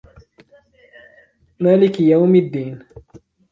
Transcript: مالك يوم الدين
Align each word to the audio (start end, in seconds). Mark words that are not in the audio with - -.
مالك 1.59 1.99
يوم 1.99 2.35
الدين 2.35 2.83